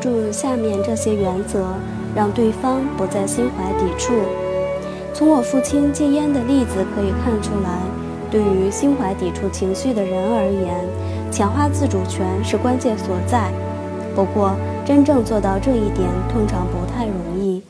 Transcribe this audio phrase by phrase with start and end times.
[0.00, 1.66] 住下面这些原则，
[2.14, 4.14] 让对方不再心怀抵触。
[5.12, 7.80] 从我父亲戒烟的例子可以看出来，
[8.30, 10.84] 对于心怀抵触情绪的人而言，
[11.32, 13.50] 强化自主权是关键所在。
[14.14, 17.62] 不过，真正做到这一点通常不太容易。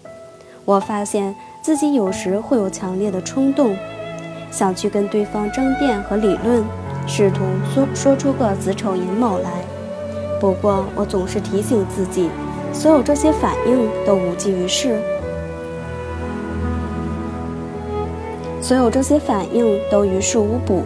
[0.64, 3.74] 我发现自己有时会有强烈的冲动，
[4.50, 6.62] 想去跟对方争辩和理论，
[7.06, 9.50] 试图说说出个子丑寅卯来。
[10.40, 12.30] 不过，我总是提醒自己，
[12.72, 15.00] 所有这些反应都无济于事。
[18.60, 20.82] 所有这些反应都于事无补。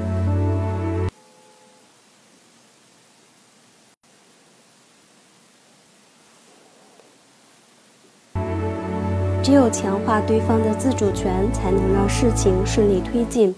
[9.43, 13.55] 只有强化对方的自主权，才能让事情顺利推进。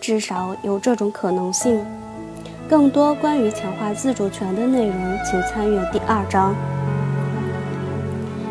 [0.00, 1.84] 至少有这种可能性。
[2.66, 6.54] 更多关于强化自主权的内容，请参阅第二章。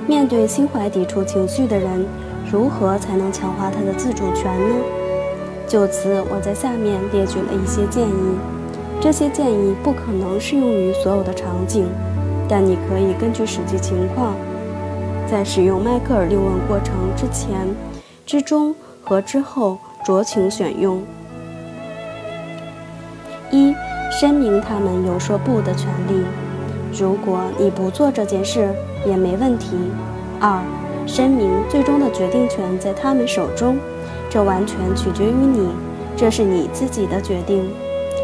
[0.07, 2.05] 面对心怀抵触情绪的人，
[2.51, 4.75] 如何才能强化他的自主权呢？
[5.67, 8.37] 就此，我在下面列举了一些建议。
[9.01, 11.87] 这些建议不可能适用于所有的场景，
[12.47, 14.35] 但你可以根据实际情况，
[15.27, 17.67] 在使用迈克尔六问过程之前、
[18.27, 21.01] 之中和之后酌情选用。
[23.51, 23.73] 一、
[24.19, 26.23] 声明他们有说不的权利。
[26.97, 28.73] 如果你不做这件事，
[29.05, 29.75] 也没问题。
[30.39, 30.61] 二、
[31.07, 33.77] 声明最终的决定权在他们手中。
[34.29, 35.67] 这完全取决于你，
[36.15, 37.69] 这是你自己的决定，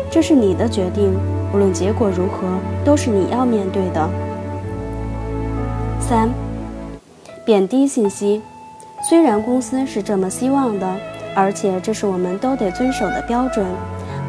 [0.09, 1.13] 这是你的决定，
[1.53, 2.47] 无论结果如何，
[2.83, 4.09] 都是你要面对的。
[5.99, 6.29] 三，
[7.45, 8.41] 贬低信息，
[9.07, 10.95] 虽然公司是这么希望的，
[11.35, 13.65] 而且这是我们都得遵守的标准，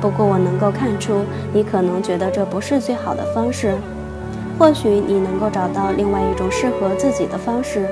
[0.01, 3.77] 不过我能够看出你可能觉得这不是最好的方式，
[4.59, 7.87] 或许你能够找到另外一种适合自己的方式，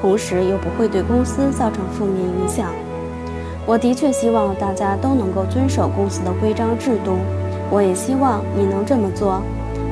[0.00, 2.68] 同时又不会对公司造成负面影响。
[3.64, 7.18] 我的确希望大家都能够遵守公司的规章制度，
[7.70, 9.40] 我也希望你能这么做。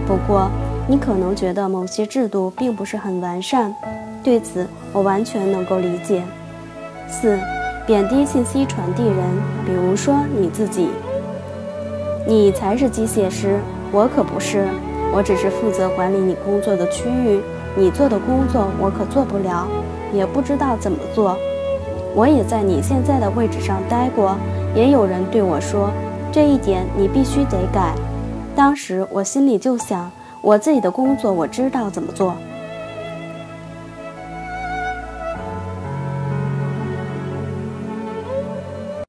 [0.06, 0.50] 不过，
[0.88, 3.72] 你可能觉得某些制度并不是很完善，
[4.24, 6.22] 对此我完全能够理解。
[7.06, 7.38] 四、
[7.86, 9.16] 贬低信息传递人，
[9.64, 10.88] 比如说你自己，
[12.26, 13.58] 你才是机械师，
[13.90, 14.66] 我可不是，
[15.12, 17.40] 我只是负责管理你工作的区域，
[17.76, 19.66] 你做的工作我可做不了，
[20.12, 21.36] 也不知道怎么做。
[22.14, 24.36] 我也在你现在的位置上待过，
[24.74, 25.90] 也有人对我说
[26.30, 27.94] ：“这一点你必须得改。”
[28.54, 30.10] 当时我心里就想，
[30.40, 32.34] 我自己的工作我知道怎么做。